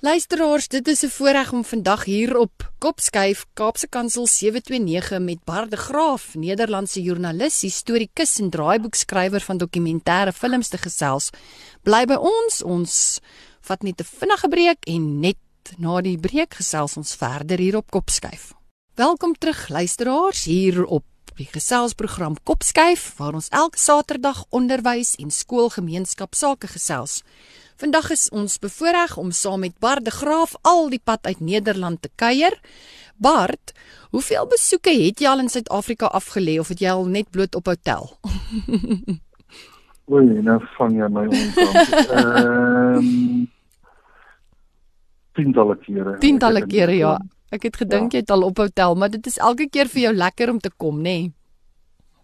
[0.00, 5.70] Luisteraars, dit is 'n voorreg om vandag hier op Kopskyf Kaapse Kansel 729 met Bart
[5.70, 11.30] de Graaf, Nederlandse joernalis, historikus en draaiboekskrywer van dokumentêre films te gesels.
[11.82, 12.62] Bly by ons.
[12.62, 13.20] Ons
[13.60, 15.36] vat net 'n vinnige breek en net
[15.76, 18.54] na die breek gesels ons verder hier op Kopskyf.
[18.96, 21.04] Welkom terug luisteraars hier op
[21.36, 27.20] die geselsprogram Kopskyf waar ons elke Saterdag onderwys en skoolgemeenskap sake gesels.
[27.78, 32.02] Vandag is ons bevoorreg om saam met Bart de Graaf al die pad uit Nederland
[32.02, 32.56] te kuier.
[33.16, 33.74] Bart,
[34.10, 37.70] hoeveel besoeke het jy al in Suid-Afrika afgelê of het jy al net bloot op
[37.70, 38.10] hotel?
[40.12, 41.94] Oei, nou vang jy my onkant.
[42.16, 43.46] Ehm
[45.38, 46.18] tientalle kere.
[46.22, 47.16] Tientalle kere ja.
[47.54, 48.18] Ek het gedink ja.
[48.18, 50.70] jy het al op hotel, maar dit is elke keer vir jou lekker om te
[50.76, 51.16] kom, nê?
[51.22, 51.34] Nee?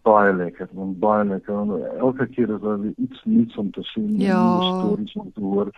[0.05, 1.73] baie lekker, want baie lekker.
[1.99, 4.41] Elke keer is daar iets nuuts om te sien, ja.
[4.61, 5.71] stories om te hoor.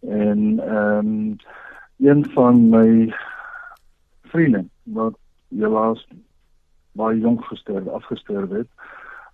[0.00, 1.36] En ehm um,
[1.96, 3.14] een van my
[4.32, 5.16] vriende wat
[5.48, 6.02] helaas
[6.92, 8.68] baie jonk gesterf afgesterf het,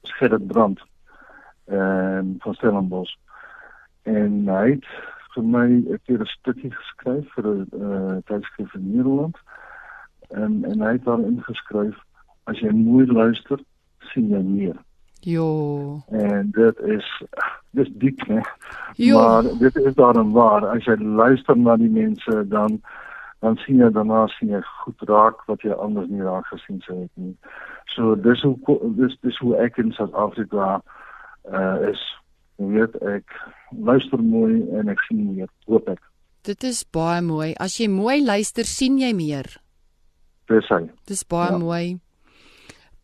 [0.03, 0.81] is Gerrit Brand
[1.65, 3.17] ehm um, van Stellenbosch.
[4.03, 4.87] En hy het
[5.35, 9.37] vir my 'n keer 'n stukkie geskryf vir 'n uh, tydskrif in Nederland.
[10.31, 11.97] En en hy het daar ingeskryf
[12.45, 13.59] as jy mooi luister,
[14.13, 14.77] sien jy meer.
[15.21, 16.03] Jo.
[16.11, 17.23] En dit is
[17.71, 18.41] dis diep, né?
[19.13, 22.81] Maar dit is daarom waar as jy luister na die mense dan
[23.39, 26.99] dan sien jy daarna sien jy goed raak wat jy anders nie raak gesien sou
[27.01, 27.37] het nie.
[27.95, 30.81] So dis hoe dis dis hoe ek in Suid-Afrika
[31.51, 32.03] uh is
[32.59, 33.25] weet ek
[33.73, 36.03] luister mooi en ek sien meer hoop ek
[36.49, 39.49] dit is baie mooi as jy mooi luister sien jy meer
[40.51, 41.59] dis hy dis baie ja.
[41.59, 41.99] mooi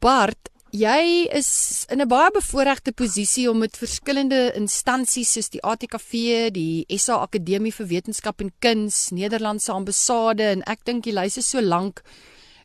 [0.03, 6.51] Bart jy is in 'n baie bevoordeelde posisie om met verskillende instansies soos die ATKV
[6.53, 11.61] die SA Akademie vir Wetenskap en Kuns Nederlandse ambassade en ek dink jy luister so
[11.61, 12.03] lank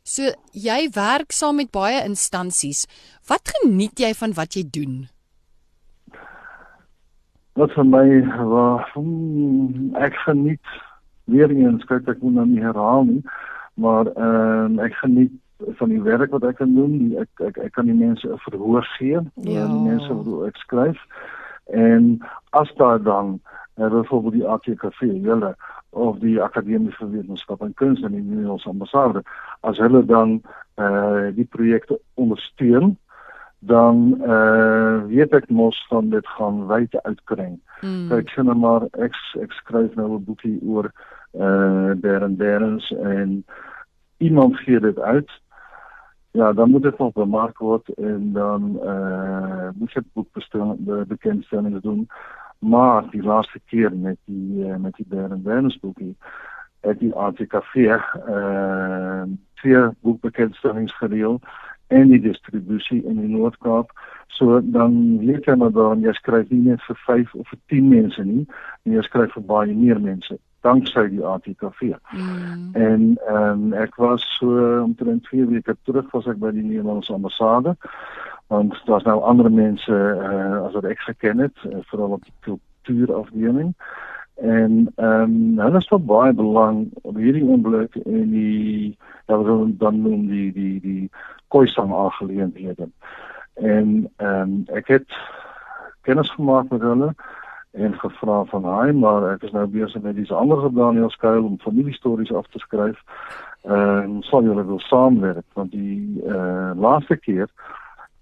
[0.03, 2.83] So jy werk saam met baie instansies.
[3.27, 5.07] Wat geniet jy van wat jy doen?
[7.59, 8.07] Wat vir my
[8.49, 10.73] was hmm, ek geniet
[11.25, 13.21] weer eens kyk ek moet nou nie herhaal nie
[13.73, 15.33] maar ehm um, ek geniet
[15.79, 18.41] van die werk wat ek kan doen die, ek, ek ek kan die mense 'n
[18.45, 19.67] verhoor gee ja.
[19.67, 20.99] die mense wat ek skryf
[21.71, 22.19] en
[22.51, 23.39] as daar dan
[23.77, 25.55] uh, byvoorbeeld die ATKV hulle
[25.89, 29.23] of die Akademie vir Wetenskap en Kuns in die Nederlandse ambassade
[29.61, 30.41] as hulle dan
[30.75, 32.97] eh uh, die projekte ondersteun
[33.65, 37.59] dan eh uh, weet ek mos van dit gaan wyd uitkring.
[37.81, 38.09] Mm.
[38.09, 40.91] Kyk sien nou maar ek ek skryf nou 'n boekie oor
[41.31, 43.45] eh uh, Darren Darrens en
[44.17, 45.31] iemand gee dit uit.
[46.31, 50.75] Ja, dan moet dit nog bemark word en dan eh uh, moet dit boek bestel
[50.79, 52.07] be, bekendstellings doen.
[52.59, 56.15] Maar die laaste keer met die uh, met die Darren Darrens boekie
[56.81, 59.23] het die ATKV eh uh,
[59.53, 61.39] twee boekbekendstellings gereël
[61.99, 63.91] en die distribusie in die Noord-Kaap.
[64.33, 67.91] So dan weet jy maar dan jy skryf nie net vir 5 of vir 10
[67.91, 68.47] mense nie,
[68.89, 71.81] jy skryf vir baie meer mense danksy die ATKV.
[72.15, 72.69] Mm.
[72.73, 77.13] En ehm um, ek was so omtrent 2 weke terug was ek by die Nederlandse
[77.13, 77.75] ambassade
[78.51, 82.33] want daar's nou ander mense uh, as wat ek geken het, uh, veral op die
[82.45, 83.71] kultuurafdeling.
[84.41, 89.37] En ehm um, hulle is van baie belang op hierdie oomblik en die ja,
[89.83, 91.09] dan noem die die die
[91.53, 92.89] koisang aangeleenthede.
[93.53, 94.49] En ehm
[94.89, 95.09] het
[96.01, 97.13] kennis gemaak met hulle
[97.71, 101.61] en gevra van hy maar ek is nou besig met dis ander Daniel Skuil om
[101.61, 102.99] familiestories af te skryf.
[103.61, 107.49] Ehm um, sou julle wil saamwerk want die uh, laaste keer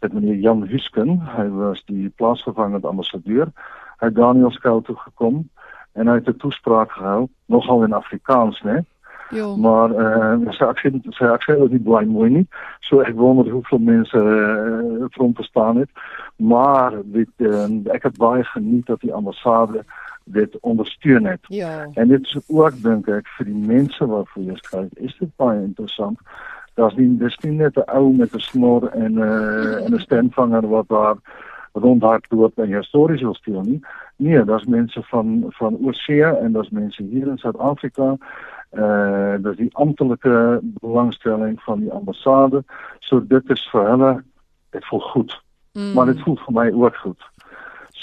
[0.01, 3.51] het meneer Jan Husken, hy was die plaasvervangende ambassadeur,
[4.01, 5.43] hy Daniel Skuil toe gekom
[5.93, 8.81] en hy het 'n toespraak gehou nogal in Afrikaans, né?
[9.31, 9.55] Ja.
[9.55, 12.47] Maar eh uh, is nie baie mooi nie.
[12.79, 15.89] So ek wonder hoeveel mense eh uh, front verstaan het.
[16.35, 19.83] Maar dit uh, ek het baie geniet dat die ambassade
[20.23, 21.39] dit ondersteun het.
[21.47, 21.87] Ja.
[21.93, 25.61] En dit is ook dink ek vir die mense waarvoor jy skryf, is dit baie
[25.61, 26.19] interessant.
[26.73, 30.67] Daar's nie dis nie net 'n ou met 'n snor en uh, en 'n stemvanger
[30.67, 31.15] wat daar
[31.73, 33.35] rondhardloop en jou stories wil.
[34.15, 38.17] Nee, daar's mense van van oorsee en daar's mense hier in Suid-Afrika
[38.71, 42.63] uh dis die amptelike belangstelling van die ambassade.
[42.99, 44.23] So dit is vir hulle
[44.71, 45.41] dit voel goed.
[45.73, 45.93] Mm.
[45.93, 47.31] Maar dit voel vir my ook goed.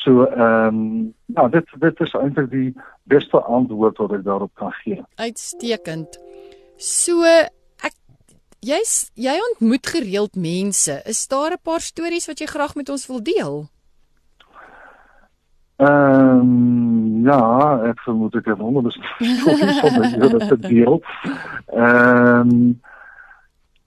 [0.08, 4.72] So ehm um, ja, dit dit is eintlik die beste antwoord wat ek daarop kan
[4.82, 5.02] gee.
[5.14, 6.20] Uitstekend.
[6.76, 7.94] So ek
[8.60, 11.00] jy's jy ontmoet gereeld mense.
[11.04, 13.68] Is daar 'n paar stories wat jy graag met ons wil deel?
[15.76, 17.40] Ehm um, ja,
[17.88, 21.02] ek vermoed ek het honderde stories van my hele te deel.
[21.66, 22.80] Ehm um,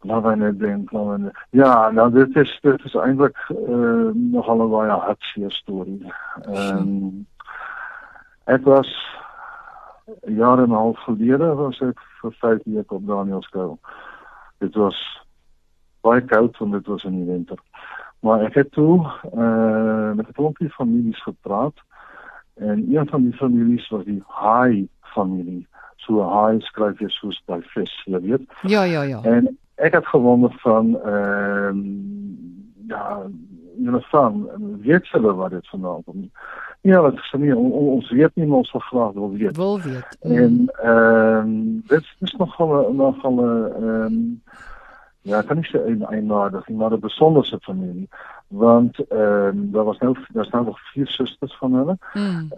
[0.02, 4.92] maar wanneer denk man ja, nou dit is dit is eintlik uh, nogal 'n baie
[4.92, 6.14] hartseer storie.
[6.42, 7.28] Ehm um,
[8.44, 8.90] ek was
[10.26, 13.78] jare en 'n half gelede was ek vir 5 weke op Danielskou.
[14.58, 14.98] Dit was
[16.02, 17.58] baie koud want dit was in die winter.
[18.20, 21.78] Maar ek het toe uh, met 'n klompie families gepraat
[22.62, 25.68] en een van die families was die Haai familie.
[25.96, 28.46] So Haai skryf jy soos by vis, jy weet.
[28.62, 29.22] Ja, ja, ja.
[29.22, 32.10] En ek het gewonder van ehm uh,
[32.88, 33.22] ja,
[33.78, 34.50] jy know van
[34.82, 36.30] weet hulle wat dit vandaan kom.
[36.82, 39.58] Ja, wat sê nie on, ons weet nie ons wil graag wil weet.
[39.58, 40.18] Wil weet.
[40.22, 40.38] Mm.
[40.38, 44.42] En ehm um, dit is nogal nogal 'n ehm um,
[45.24, 48.10] Ja, kan ik ze een eenaardig, maar een bijzondere familie.
[48.52, 52.00] Want um, er was nou, daar staan nog vier zusters van hen.
[52.14, 52.50] Mm.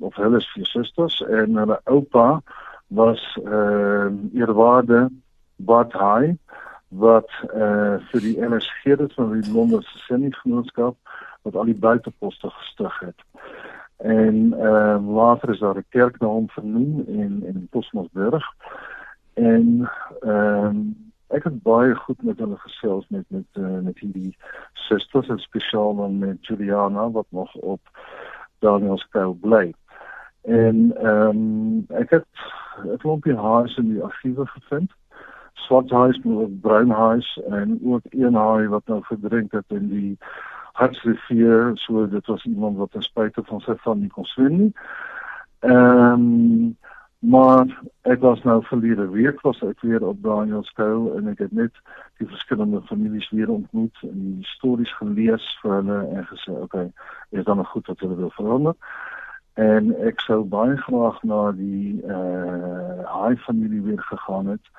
[0.00, 1.22] Of hulle is vier zusters.
[1.22, 2.42] En mijn opa
[2.86, 5.10] was um, eerwaarde
[5.56, 6.38] Bart Hai.
[6.88, 10.96] Wat uh, voor die NSG, dat van die Londense Sendinggenootschap,
[11.42, 13.24] wat al die buitenposten gestig heeft.
[13.96, 18.44] En ehm uh, later is daar 'n kerk na hom vernoem in in Posmosburg.
[19.34, 20.76] En ehm
[21.28, 24.36] ek het baie goed met hulle gesels met met uh, met hierdie
[24.72, 27.80] susters en spesiaal dan met Juliana wat nog op
[28.58, 29.74] Daniel se kuil bly.
[30.42, 32.26] En ehm um, ek het
[32.84, 34.92] 'n klompie haas in die argiewe gevind.
[35.52, 40.18] Swart haas met bruin haas en ook een haai wat nou verdrink het in die
[40.72, 44.72] hartsrivier, so dit was iemand wat ten spyte van sy nie kon swem nie.
[45.60, 46.72] Ehm
[47.18, 47.66] maar
[48.02, 51.74] ek was nou verlede week was ek weer op Daniel kuil en ek het net
[52.18, 56.92] die verskillende families weer ontmoet en die stories gelees vir hulle en gesê, "Oké, okay,
[57.30, 58.74] is dan nog goed wat hulle wil verander."
[59.58, 64.70] en ek sou baie graag na die eh uh, hy familie weer gegaan het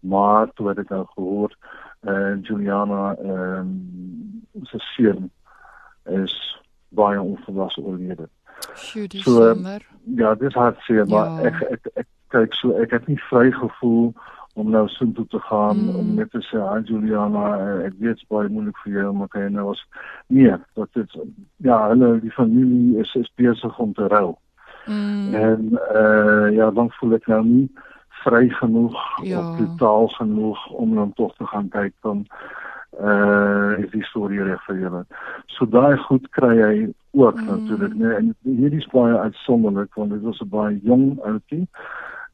[0.00, 1.56] maar toe het ek nou gehoor
[2.06, 3.72] eh uh, Juliana ehm
[4.54, 5.30] um, se seun
[6.04, 6.34] is
[6.88, 8.28] baie onverwasse oorlede.
[9.24, 9.54] So
[10.16, 11.08] ja, dis hard seer ja.
[11.08, 14.12] maar ek ek ek kyk so ek het nie vry gevoel
[14.54, 15.96] om nou toe te gaan mm.
[15.96, 17.44] om net te sê aan Juliana
[17.86, 19.82] ek weet baie moeilik vir jou maar kan jy nou as
[20.26, 21.18] nee dat dit
[21.66, 24.36] ja hulle die familie is is besig om te ruil.
[24.86, 25.34] Mm.
[25.34, 27.68] En eh uh, ja dan voel ek nou nie
[28.24, 29.38] vry genoeg ja.
[29.38, 32.26] of totaal genoeg om dan tog te gaan kyk dan
[32.98, 35.04] eh uh, is die storie reg vir julle.
[35.46, 36.76] So daai goed kry hy
[37.12, 37.46] ook mm.
[37.46, 41.68] natuurlik nee en hierdie is baie uitsonderlik want dit was 'n baie jong ouetjie.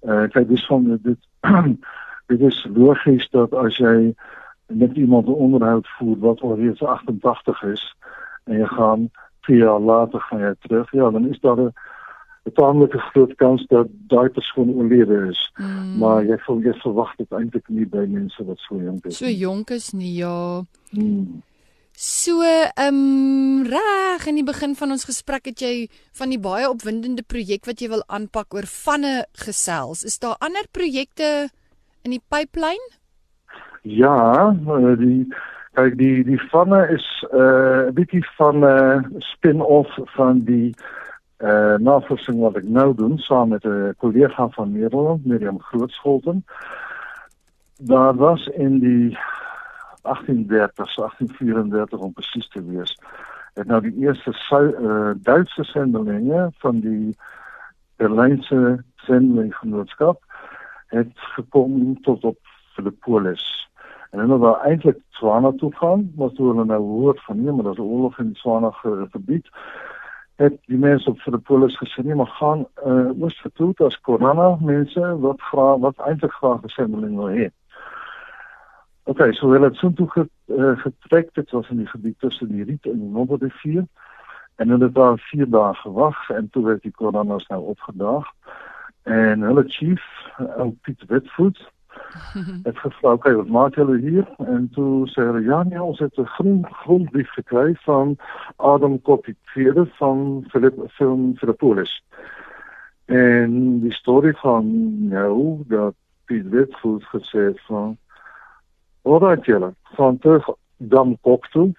[0.00, 1.18] Eh uh, kyk dis van dit
[2.30, 4.14] dit is logies dat as jy
[4.66, 7.94] met iemand 'n onderhoud voer wat alreeds 88 is
[8.44, 9.10] en jy gaan
[9.40, 11.72] 4 jaar later gaan jy terug, ja, dan is daar 'n
[12.52, 15.52] tamelike groot kans dat daai persoon oorlede is.
[15.54, 15.98] Mm.
[15.98, 19.16] Maar jy voel jy verwag dit eintlik nie by mense wat so jonk is.
[19.16, 20.62] So jonk is nie, ja.
[20.90, 21.42] Mm.
[21.98, 25.87] So, ehm um, reg in die begin van ons gesprek het jy
[26.18, 30.02] van die baie opwindende projek wat jy wil aanpak oor vanne gesels.
[30.04, 31.48] Is daar ander projekte
[32.04, 32.90] in die pipeline?
[33.80, 35.24] Ja, eh, die
[35.80, 40.74] kyk die die vanne is eh, 'n uh, bietjie van 'n uh, spin-off van die
[41.40, 46.44] eh uh, navorsing wat ek nou doen saam met 'n kollega van Nederland, Miriam Grootscholten.
[47.80, 49.16] Daar was in die
[50.06, 52.96] 1830, 1834 om presies te wees,
[53.54, 57.16] het nou die eerste uh, Duitse sendelinge van die
[57.96, 60.22] Berlynse sendelinggenootskap
[60.86, 62.38] het gekom tot op
[62.74, 63.44] Philippolis.
[64.10, 67.64] En hulle wou eintlik Swana toe gaan, maar toe hulle nou hoor van nee, maar
[67.64, 68.70] daar's 'n oorlog in Swana
[69.10, 69.48] gebied,
[70.36, 75.18] het die mense op Philippolis gesê nee, maar gaan uh, oos toe as Korana mense
[75.20, 77.48] wat graag wat eintlik graag 'n sendeling wil hê.
[79.08, 82.64] Oké, okay, hulle het toe get, uh, getrek, dit was in die gebied tussen die
[82.64, 83.84] Riet en die Noorderrivier.
[84.56, 88.26] En hulle het daar 4 dae gewag en toe werd die Koranas nou opgedaag.
[89.02, 90.02] En hulle chief,
[90.38, 91.60] ou Piet Witvoet,
[92.68, 96.18] het gevra, "Oké, wat maak julle hier?" En toe sê hulle, "Ja, nee, ons het
[96.18, 98.16] 'n groen grondbrief gekry van
[98.56, 102.02] Adam Koppiere van Philip van Philippolis."
[103.04, 104.64] En die storie van
[105.08, 107.96] nou dat Piet Witvoet gesê het van
[109.06, 111.72] "Alright julle, van terug dan kop toe.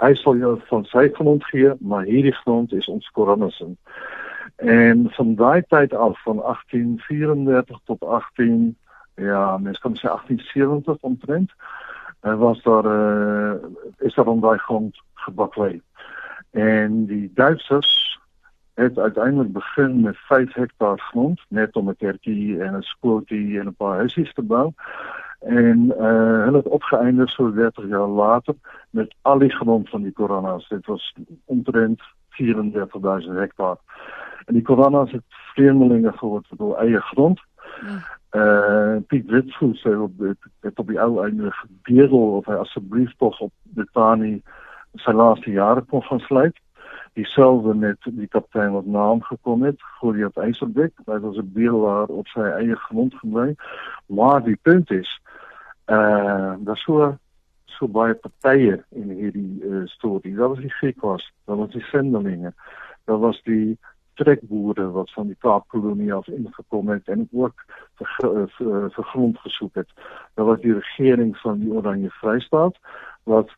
[0.00, 3.76] Hy sal jou van sy grond gee, maar hierdie grond is ons Koranussen."
[4.56, 8.76] En van daai tyd af van 1834 tot 18
[9.14, 11.52] ja, mens kan sê 1870 omtrent,
[12.22, 13.54] uh, was daar uh,
[13.98, 15.82] is daar om daai grond gebaklei.
[16.50, 18.20] En die Duitsers
[18.74, 23.66] het uiteindelik begin met 5 hektaar grond net om 'n kerkie en 'n skooltjie en
[23.66, 24.72] 'n paar huisies te bou.
[25.44, 28.54] En uh, hulle het opgeëindig so 30 jaar later
[28.90, 30.68] met al die grond van die Koranas.
[30.68, 33.76] Dit was omtrent 34000 hektaar.
[34.44, 37.40] En die Koranas het vreemdelinge geword vir hul eie grond.
[37.80, 37.98] Ja.
[38.34, 40.12] Uh Piet Witfuls sê op
[40.60, 44.40] het op die ou einde gebedel of hy asseblief tog op Betani
[45.04, 46.56] sy laaste jare kon gaan sluit.
[47.14, 52.26] Dieselfde met die kaptein wat naam gekom het, Goliath Eiserbek, hy was 'n bedelaar op
[52.26, 53.54] sy eie grond gebly.
[54.06, 55.20] Maar die punt is
[55.86, 57.16] uh daar so
[57.66, 60.34] so baie partye in hierdie uh, storie.
[60.34, 62.52] Daar was die Griekwas, daar was die sendelinge,
[63.04, 63.78] daar was die
[64.14, 67.64] trekboere wat van die Kaapkolonie af ingekom het en ook
[67.98, 69.90] vir, vir, vir gesoek het.
[70.34, 72.78] Was die regering van die Oranje Vrystaat
[73.24, 73.50] wat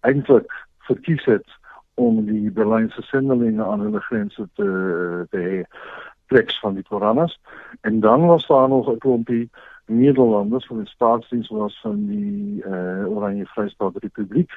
[0.00, 0.52] eintlik
[0.88, 1.48] verkies het
[1.94, 4.68] om die Berlynse sendelinge aan hulle grense te
[5.30, 5.64] te
[6.32, 7.38] pleks van die Koranas
[7.80, 9.50] en dan was daar nog 'n klompie
[9.98, 14.50] Nederlanders van die staatsdiens was van die uh, Oranje Vrystaat Republiek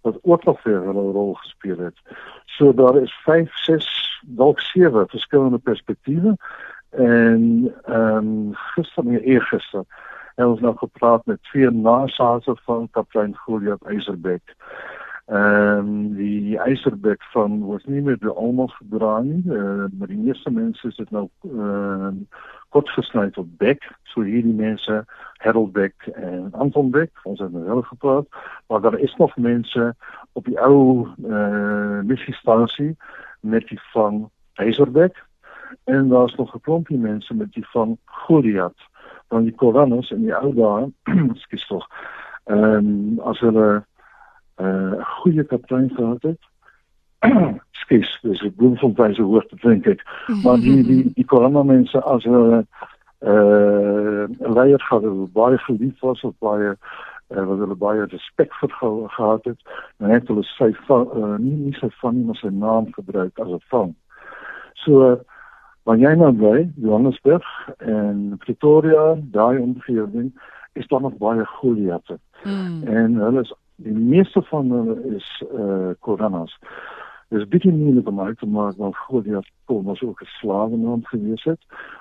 [0.00, 1.98] wat ook nog vir hulle 'n rol gespeel het.
[2.44, 6.36] So daar is 5, 6, dalk 7 verskillende perspektiewe
[6.90, 9.84] en ehm um, gister
[10.36, 14.54] het ons nog gepraat met twee nasate van kaptein Goliath Eiserbek.
[15.26, 20.50] Ehm die Eiserbek van was nie meer die almal gedra nie, uh, maar die meeste
[20.50, 22.20] mense is dit nou ehm
[22.70, 25.04] kort gesny tot Beck, so hierdie mense
[25.42, 25.76] Harold
[26.14, 28.28] en Anton Beck, ons het hulle gepraat,
[28.68, 29.94] maar daar is nog mense
[30.32, 32.94] op die ou eh uh,
[33.40, 35.24] met die van Eiserbek
[35.84, 38.82] en daar's nog 'n klompie mense met die van Goliath.
[39.28, 40.90] Van die Koranos in die ou dae,
[41.44, 41.86] skus tog.
[42.44, 43.84] Ehm um, as hulle
[44.60, 46.42] uh, goeie kaptein gehad het.
[47.86, 50.02] skus, dis 'n bloemfontein se hoogte dink ek.
[50.42, 52.66] Maar die die die Korano mense as hulle
[53.18, 56.76] eh uh, leier gehad het, baie geliefd was of baie
[57.28, 59.60] uh, wat hulle baie respek vir ge gehad het,
[59.98, 63.48] dan het hulle sy uh, nie nie sy van nie, maar sy naam gebruik as
[63.48, 63.94] 'n van.
[64.74, 65.16] So uh,
[65.82, 67.46] wanneer jy nou by Johannesburg
[67.78, 70.32] en Pretoria daai omgewing
[70.72, 72.12] is daar nog baie Goliaths.
[72.44, 72.82] Mm.
[72.84, 76.58] En hulle is die meeste van hulle is eh uh, Koranas.
[77.28, 81.04] Dit is bietjie moeilik om uit te maak want Goliath kon was ook 'n slawenaam
[81.04, 81.60] gewees het,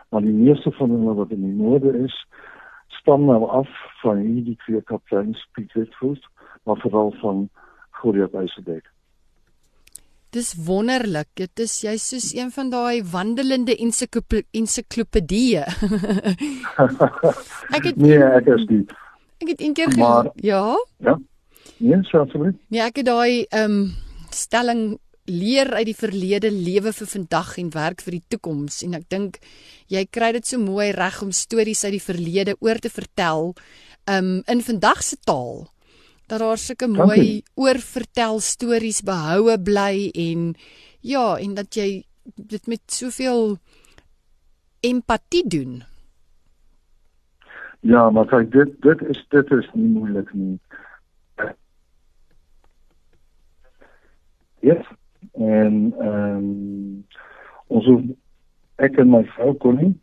[0.09, 2.25] maar die meeste van hulle wat in die noorde is
[2.87, 3.69] stam nou af
[4.01, 6.29] van hierdie twee kapteins Piet Witfuss,
[6.63, 7.49] maar veral van
[7.89, 8.91] Goliath Eisebeek.
[10.29, 11.27] Dis wonderlik.
[11.33, 13.75] Dit is jy soos een van daai wandelende
[14.51, 15.63] ensiklopedieë.
[17.77, 18.83] ek het Nee, ek is nie.
[19.39, 20.75] Ek het eendag maar ja.
[20.97, 21.15] Ja.
[21.77, 22.55] Nee, asseblief.
[22.71, 23.91] Nee, ek het daai ehm um,
[24.35, 29.07] stelling leer uit die verlede lewe vir vandag en werk vir die toekoms en ek
[29.09, 29.39] dink
[29.89, 33.55] jy kry dit so mooi reg om stories uit die verlede oor te vertel
[34.11, 35.65] um in vandag se taal
[36.29, 40.53] dat daar sulke mooi oorvertel stories behoue bly en
[41.01, 42.05] ja en dat jy
[42.35, 43.57] dit met soveel
[44.85, 45.83] empatie doen.
[47.85, 50.57] Ja, maar kyk dit dit is dit is nie moeilik nie.
[55.33, 57.05] En ehm um,
[57.67, 58.01] ons hoef,
[58.77, 59.93] ek en my vrou kon nie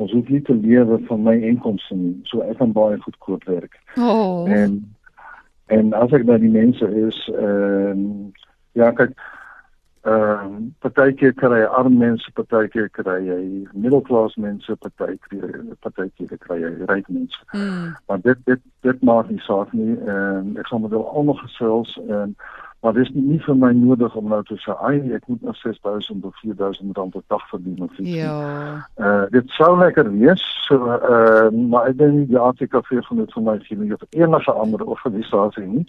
[0.00, 2.14] ons hoef nie te lewe van my inkomste nie.
[2.28, 3.76] So ek kan baie goedkoop werk.
[4.00, 4.48] Oh.
[4.48, 4.78] En
[5.70, 8.32] En as ek by die mense is, ehm um,
[8.78, 9.12] ja, kyk
[10.08, 13.38] ehm um, partykeer kry jy arm mense, partykeer kry jy
[13.84, 17.44] middelklas mense, partykeer partykeer kry jy ryk mense.
[17.54, 17.92] Mm.
[18.10, 19.94] Maar dit dit dit maak nie saak nie.
[19.94, 22.34] Ehm um, ek sal met hulle almal gesels en
[22.80, 26.24] maar dis nie vir my nodig om nou te sê ai ek moet nog 6000
[26.24, 28.14] of 4000 rand per dag verdien of iets.
[28.14, 28.36] Ja.
[28.96, 30.44] Eh uh, dit sou lekker wees.
[30.68, 34.52] So eh uh, maar ek dink die ATKV gaan dit vir my sien of enige
[34.52, 35.86] ander organisasie nie.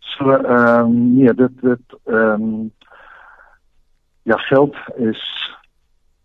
[0.00, 2.72] So ehm um, nee, dit dit ehm um,
[4.22, 5.22] ja, geld is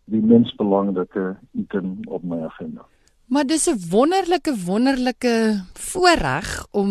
[0.05, 2.85] die minst belangrike item op my agenda.
[3.33, 6.89] Maar dis 'n wonderlike wonderlike voorreg om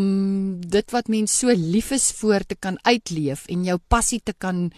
[0.61, 4.70] dit wat mens so lief is voor te kan uitleef en jou passie te kan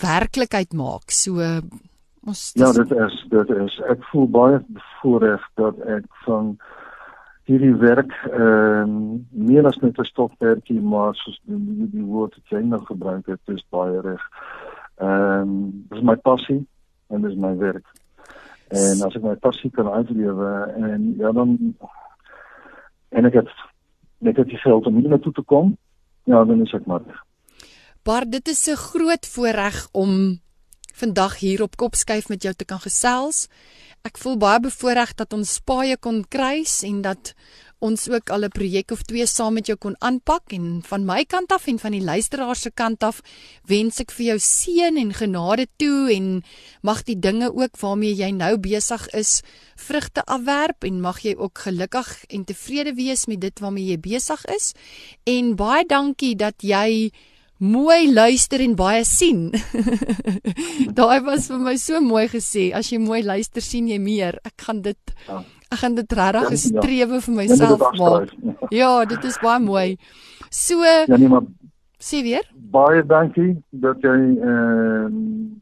[0.00, 1.10] werklikheid maak.
[1.10, 1.38] So
[2.26, 6.56] ons Ja, dit is dit is ek voel baie bevoorreg dat ek van
[7.44, 12.48] hierdie werk ehm um, meer as net 'n stokperdjie maar soos die, die woord wat
[12.48, 14.22] jy nou gebruik het, is baie reg.
[14.96, 16.66] Ehm um, dis my passie
[17.08, 17.86] en dis my werk
[18.72, 20.50] en as ek my passie kan uitlewe
[20.80, 21.56] en ja dan
[23.12, 23.52] en ek het
[24.24, 25.76] net dit geld om hier na toe te kom
[26.24, 27.04] ja dan is ek maar.
[28.06, 30.40] Maar dit is 'n groot voorreg om
[30.92, 33.48] vandag hier op Kopskuif met jou te kan gesels
[34.06, 37.34] ek voel baie bevoorreg dat ons paaie kon kruis en dat
[37.82, 40.52] ons ook al 'n projek of twee saam met jou kon aanpak.
[40.52, 43.20] En van my kant af en van die luisteraars se kant af
[43.66, 46.42] wens ek vir jou seën en genade toe en
[46.82, 49.42] mag die dinge ook waarmee jy nou besig is
[49.76, 54.44] vrugte afwerp en mag jy ook gelukkig en tevrede wees met dit waarmee jy besig
[54.44, 54.72] is.
[55.24, 57.10] En baie dankie dat jy
[57.62, 59.50] mooi luister en baie sien.
[60.98, 62.70] Daai was vir my so mooi gesê.
[62.74, 64.38] As jy mooi luister, sien jy meer.
[64.44, 65.42] Ek gaan dit ja.
[65.72, 68.32] Ek gaan dit regtig gestrewe vir myself maak.
[68.74, 69.86] Ja, dit is baie mooi.
[70.52, 71.46] So Ja nee maar
[72.02, 72.44] sê weer.
[72.74, 73.54] Baie dankie
[73.84, 75.06] dat jy ehm uh,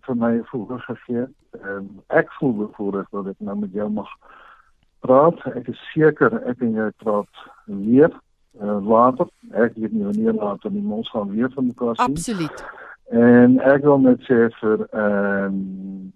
[0.06, 1.36] vir my voorgesig gegee het.
[1.60, 4.10] Ehm uh, ek voel bevoorreg dat ek nou met jou mag
[5.06, 5.38] praat.
[5.54, 8.10] Ek is seker ek en jy praat weer
[8.58, 9.28] uh, later.
[9.50, 12.14] Ek weet nie wanneer later nie, ons gaan weer van mekaar sien.
[12.14, 12.64] Absoluut.
[13.10, 16.12] En ek wil net sê vir ehm um,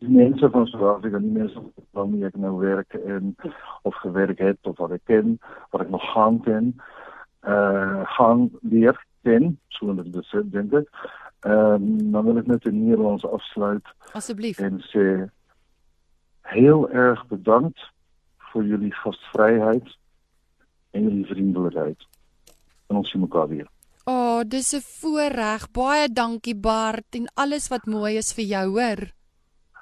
[0.00, 1.60] die mense van Suid-Afrika, die mense
[1.92, 3.34] waarmee ek nou werk en
[3.82, 5.34] of gewerk het of wat ek ken,
[5.74, 6.70] wat ek nog gaan ken,
[7.44, 8.96] uh gaan leer
[9.28, 10.88] ken, so net dit dink ek.
[11.44, 13.94] Ehm um, dan wil ek net in Nederlands afsluit.
[14.12, 14.58] Asseblief.
[14.58, 15.06] En sê
[16.54, 17.78] heel erg bedankt
[18.52, 19.94] vir julle gastvryheid
[20.90, 22.08] en julle vriendelikheid.
[22.90, 23.68] En ons sien mekaar weer.
[24.04, 25.70] O, oh, dis 'n voorreg.
[25.70, 29.12] Baie dankie Bart en alles wat mooi is vir jou, hoor.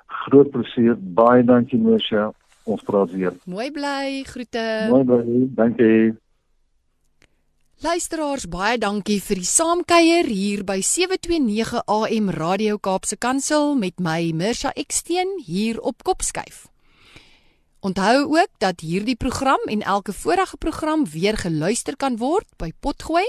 [0.07, 0.97] Groot plesier.
[0.99, 2.33] Baie dankie Mosha.
[2.65, 3.33] Ons praat weer.
[3.47, 4.25] Mooi bly.
[4.25, 4.87] Groete.
[4.91, 5.49] Mooi bly.
[5.55, 6.17] Dankie.
[7.79, 14.33] Luisteraars, baie dankie vir die saamkuier hier by 729 AM Radio Kaapse Kansel met my
[14.35, 16.67] Mirsha Eksteen hier op Kopskyf.
[17.81, 23.27] Onthou ook dat hierdie program en elke vorige program weer geluister kan word by Potgooi.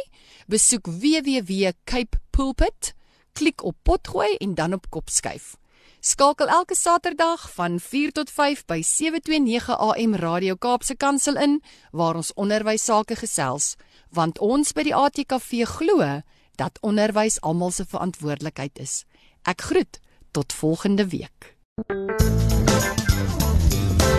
[0.47, 2.93] Besoek www.cape pulpit,
[3.34, 5.56] klik op Potgooi en dan op Kopskyf.
[6.00, 12.16] Skakel elke Saterdag van 4 tot 5 by 729 AM Radio Kaapse Kansel in waar
[12.16, 13.76] ons onderwys sake gesels,
[14.10, 16.22] want ons by die ATKV glo
[16.56, 19.04] dat onderwys almal se verantwoordelikheid is.
[19.45, 20.00] Ek groet
[20.32, 21.54] tot volgende week.